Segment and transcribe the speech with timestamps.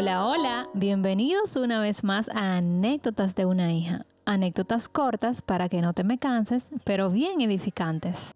[0.00, 4.06] Hola, hola, bienvenidos una vez más a Anécdotas de una hija.
[4.26, 8.30] Anécdotas cortas para que no te me canses, pero bien edificantes.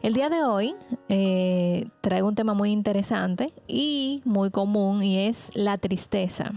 [0.00, 0.76] El día de hoy
[1.08, 6.52] eh, traigo un tema muy interesante y muy común y es la tristeza.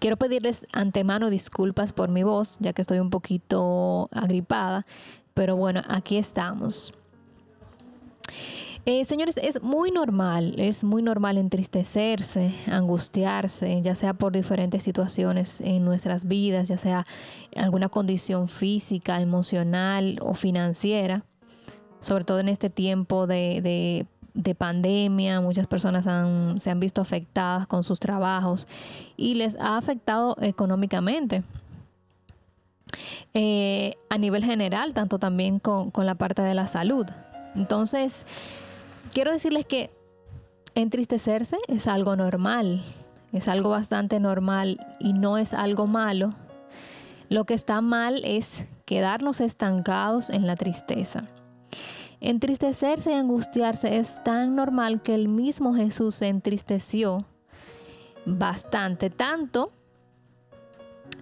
[0.00, 4.86] Quiero pedirles antemano disculpas por mi voz, ya que estoy un poquito agripada,
[5.34, 6.92] pero bueno, aquí estamos.
[8.84, 15.60] Eh, señores, es muy normal, es muy normal entristecerse, angustiarse, ya sea por diferentes situaciones
[15.60, 17.04] en nuestras vidas, ya sea
[17.56, 21.24] alguna condición física, emocional o financiera,
[22.00, 24.06] sobre todo en este tiempo de,
[24.56, 26.04] pandemia, muchas personas
[26.62, 28.66] se han visto afectadas con sus trabajos
[29.16, 31.42] y les ha afectado económicamente.
[33.34, 37.06] Eh, a nivel general, tanto también con, con la parte de la salud.
[37.54, 38.24] Entonces,
[39.18, 39.90] quiero decirles que
[40.76, 42.84] entristecerse es algo normal,
[43.32, 46.34] es algo bastante normal y no es algo malo.
[47.28, 51.22] Lo que está mal es quedarnos estancados en la tristeza.
[52.20, 57.24] Entristecerse y angustiarse es tan normal que el mismo Jesús se entristeció
[58.24, 59.72] bastante, tanto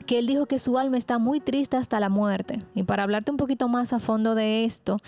[0.05, 2.59] que él dijo que su alma está muy triste hasta la muerte.
[2.75, 4.99] Y para hablarte un poquito más a fondo de esto,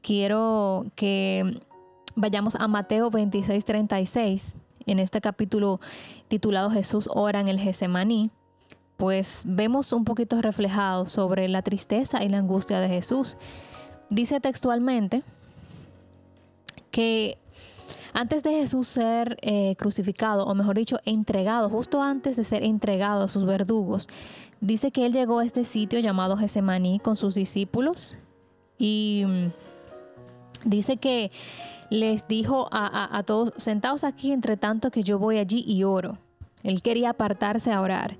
[0.00, 1.60] quiero que
[2.14, 5.80] vayamos a Mateo 26, 36, en este capítulo
[6.28, 8.30] titulado Jesús ora en el Gesemaní,
[8.96, 13.36] pues vemos un poquito reflejado sobre la tristeza y la angustia de Jesús.
[14.10, 15.22] Dice textualmente
[16.90, 17.38] que
[18.12, 23.24] antes de Jesús ser eh, crucificado, o mejor dicho, entregado, justo antes de ser entregado
[23.24, 24.06] a sus verdugos,
[24.60, 28.16] dice que él llegó a este sitio llamado Gesemaní con sus discípulos
[28.76, 31.30] y mm, dice que
[31.92, 36.16] les dijo a, todos, sentaos aquí entre tanto que yo voy allí y oro.
[36.62, 38.16] Él quería apartarse a orar.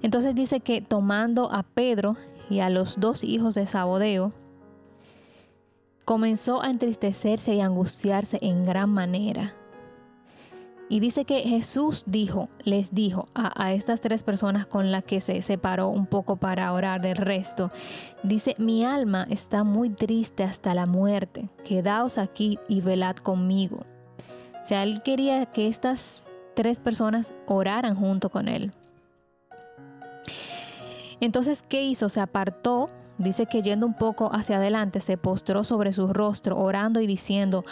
[0.00, 2.16] Entonces dice que tomando a Pedro
[2.48, 4.32] y a los dos hijos de Sabodeo,
[6.06, 9.54] comenzó a entristecerse y angustiarse en gran manera.
[10.92, 15.40] Y dice que Jesús dijo, les dijo a, estas tres personas con las que se
[15.40, 17.70] separó un poco para orar del resto,
[18.22, 23.86] dice, mi alma está muy triste hasta la muerte, quedaos aquí y velad conmigo.
[24.62, 28.74] O sea, él quería que estas tres personas oraran junto con él.
[31.20, 32.10] Entonces, ¿qué hizo?
[32.10, 37.00] Se apartó Dice que yendo un poco hacia adelante se postró sobre su rostro, orando
[37.00, 37.64] y diciendo,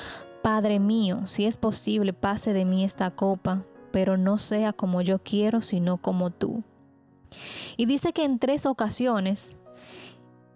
[0.43, 5.19] Padre mío, si es posible, pase de mí esta copa, pero no sea como yo
[5.19, 6.62] quiero, sino como tú.
[7.77, 9.56] Y dice que en tres ocasiones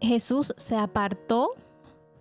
[0.00, 1.50] Jesús se apartó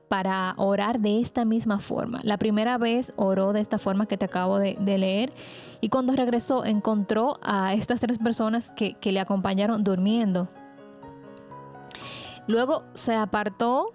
[0.09, 2.19] para orar de esta misma forma.
[2.23, 5.33] La primera vez oró de esta forma que te acabo de, leer
[5.81, 10.49] y cuando regresó encontró a estas tres personas que, que le acompañaron durmiendo.
[12.45, 13.87] Luego se apartó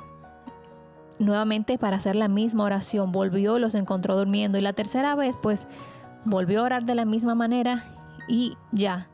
[1.18, 5.66] nuevamente para hacer la misma oración, volvió, los encontró durmiendo y la tercera vez pues
[6.24, 7.84] volvió a orar de la misma manera
[8.28, 9.08] y ya,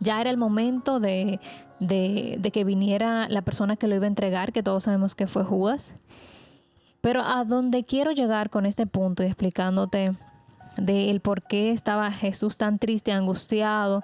[0.00, 1.40] ya era el momento de,
[1.80, 5.44] de, que viniera la persona que lo iba a entregar, que todos sabemos que fue
[5.44, 5.94] Judas.
[7.00, 10.12] Pero a donde quiero llegar con este punto y explicándote
[10.76, 14.02] de el por qué estaba Jesús tan triste, angustiado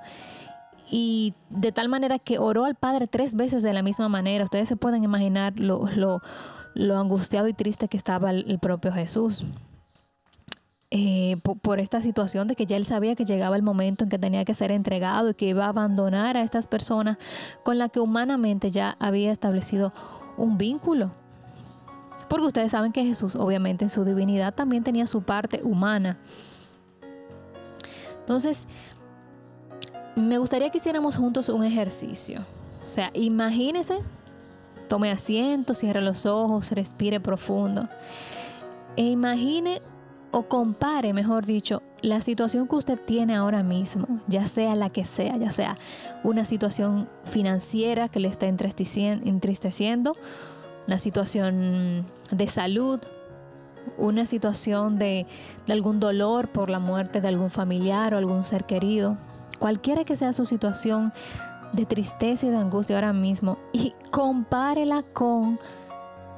[0.91, 4.45] y de tal manera que oró al Padre tres veces de la misma manera.
[4.45, 6.21] Ustedes se pueden imaginar lo, lo,
[6.75, 9.45] lo angustiado y triste que estaba el, propio Jesús.
[10.91, 14.19] Eh, por, esta situación de que ya él sabía que llegaba el momento en que
[14.19, 17.19] tenía que ser entregado y que iba a abandonar a estas personas
[17.65, 19.93] con las que humanamente ya había establecido
[20.37, 21.11] un vínculo.
[22.29, 26.19] Porque ustedes saben que Jesús obviamente en su divinidad también tenía su parte humana.
[28.21, 28.67] Entonces,
[30.17, 32.41] me gustaría que hiciéramos juntos un ejercicio.
[32.83, 33.99] O sea, imagínese
[34.89, 37.89] Tome asiento, cierre los ojos, respire profundo.
[38.97, 39.81] E imagine
[40.31, 45.05] o compare, mejor dicho, la situación que usted tiene ahora mismo, ya sea la que
[45.05, 45.77] sea, ya sea
[46.25, 50.17] una situación financiera que le está entristeciendo,
[50.87, 53.01] una situación de salud,
[53.97, 55.27] una situación de,
[55.67, 59.17] de, algún dolor por la muerte de algún familiar o algún ser querido,
[59.61, 61.13] cualquiera que sea su situación,
[61.75, 65.59] de tristeza y de angustia ahora mismo y compárela con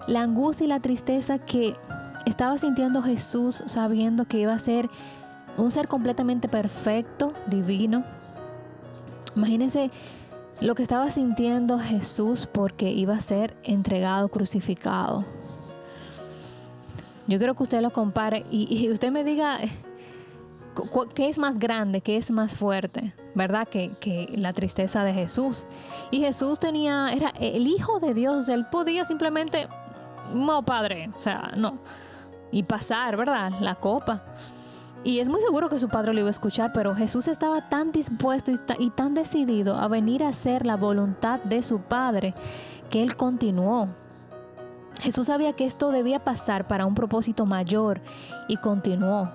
[0.07, 1.77] la angustia y la tristeza que
[2.25, 4.89] estaba sintiendo Jesús sabiendo que iba a ser
[5.57, 8.05] un ser completamente perfecto, divino.
[9.35, 9.91] Imagínense
[10.61, 15.25] lo que estaba sintiendo Jesús porque iba a ser entregado, crucificado.
[17.27, 19.59] Yo quiero que usted lo compare y, y usted me diga
[21.15, 22.01] ¿qué es más grande?
[22.01, 23.15] ¿Qué es más fuerte?
[23.37, 23.69] ¿Verdad?
[23.69, 25.67] Que, que, la tristeza de Jesús.
[26.11, 29.69] Y Jesús tenía, era el Hijo de Dios, él podía simplemente,
[30.35, 31.75] no, Padre, o sea, no.
[32.51, 33.53] Y pasar, ¿verdad?
[33.61, 34.25] La copa.
[35.07, 37.93] Y es muy seguro que su padre lo iba a escuchar, pero Jesús estaba tan
[37.93, 42.35] dispuesto y, tan decidido a venir a hacer la voluntad de su padre
[42.91, 43.87] que él continuó.
[45.01, 48.01] Jesús sabía que esto debía pasar para un propósito mayor
[48.49, 49.31] y continuó,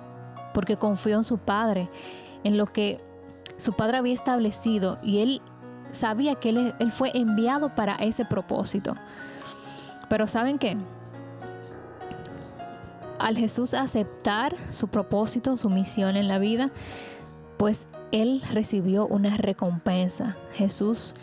[0.52, 1.88] porque confió en su Padre,
[2.44, 3.00] en lo que
[3.56, 5.42] su Padre había establecido y él
[5.92, 8.94] sabía que él, fue enviado para ese propósito.
[10.08, 10.76] Pero ¿saben qué?
[13.18, 16.70] Al Jesús aceptar su propósito, su misión en la vida,
[17.56, 20.36] pues él recibió una recompensa.
[20.52, 21.14] Jesús,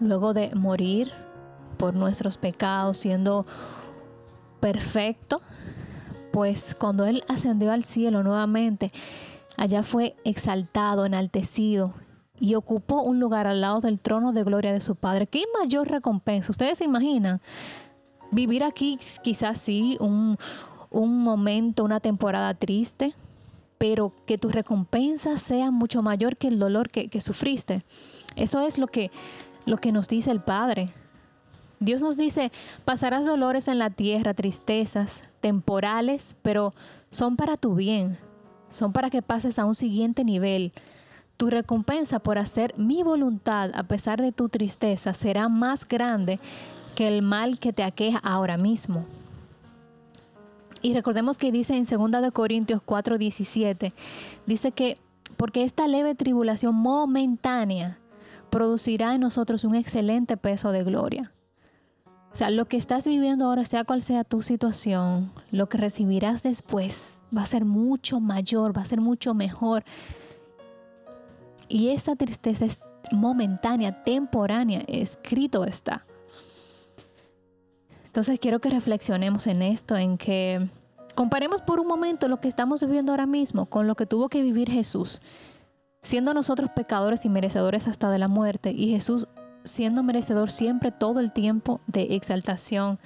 [0.00, 1.12] luego de morir
[1.76, 3.44] por nuestros pecados, siendo
[4.60, 5.40] perfecto,
[6.32, 8.90] pues cuando Él ascendió al cielo nuevamente,
[9.62, 11.94] allá fue exaltado, enaltecido
[12.40, 15.28] y ocupó un lugar al lado del trono de gloria de su Padre.
[15.28, 16.50] ¿Qué mayor recompensa?
[16.50, 17.40] ¿Ustedes se imaginan?
[18.32, 20.36] Vivir aquí quizás sí, un,
[20.90, 23.14] momento, una temporada triste,
[23.78, 27.84] pero que tu recompensa sea mucho mayor que el dolor que, que sufriste.
[28.34, 29.12] Eso es lo que,
[29.64, 30.88] lo que nos dice el Padre.
[31.78, 32.50] Dios nos dice,
[32.84, 36.74] pasarás dolores en la tierra, tristezas, temporales, pero
[37.10, 38.18] son para tu bien,
[38.72, 40.72] son para que pases a un siguiente nivel.
[41.36, 46.40] Tu recompensa por hacer mi voluntad a pesar de tu tristeza será más grande
[46.94, 49.06] que el mal que te aqueja ahora mismo.
[50.82, 53.92] Y recordemos que dice en 2 Corintios 4:17,
[54.46, 54.98] dice que
[55.36, 57.98] porque esta leve tribulación momentánea
[58.50, 61.30] producirá en nosotros un excelente peso de gloria.
[62.32, 66.42] O sea, lo que estás viviendo ahora, sea cual sea tu situación, lo que recibirás
[66.42, 69.84] después va a ser mucho mayor, va a ser mucho mejor.
[71.68, 72.80] Y esa tristeza es
[73.10, 76.06] momentánea, temporánea, escrito está.
[78.06, 80.68] Entonces quiero que reflexionemos en esto, en que
[81.14, 84.42] comparemos por un momento lo que estamos viviendo ahora mismo con lo que tuvo que
[84.42, 85.20] vivir Jesús,
[86.02, 89.28] siendo nosotros pecadores y merecedores hasta de la muerte, y Jesús
[89.64, 92.98] siendo merecedor siempre todo el tiempo de exaltación.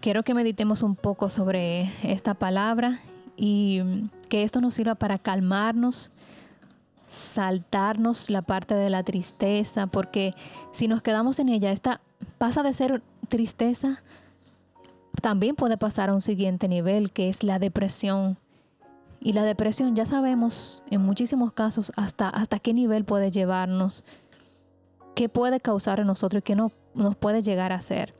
[0.00, 3.00] Quiero que meditemos un poco sobre esta palabra
[3.36, 3.80] y
[4.28, 6.10] que esto nos sirva para calmarnos,
[7.08, 10.34] saltarnos la parte de la tristeza, porque
[10.72, 12.00] si nos quedamos en ella, esta
[12.38, 14.02] pasa de ser tristeza,
[15.22, 18.36] también puede pasar a un siguiente nivel, que es la depresión.
[19.24, 24.04] Y la depresión ya sabemos en muchísimos casos hasta, hasta qué nivel puede llevarnos,
[25.14, 28.14] qué puede causar en nosotros y qué no, nos puede llegar a hacer.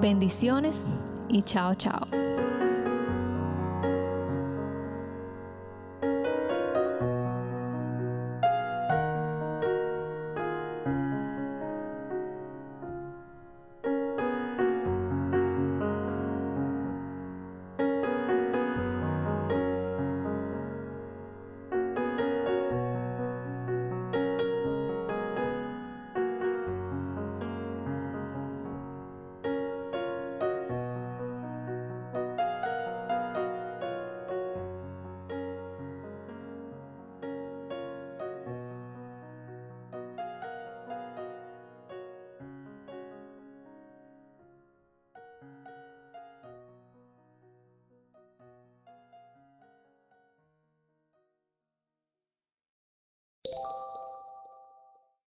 [0.00, 0.84] Bendiciones
[1.28, 2.25] y chao, chao.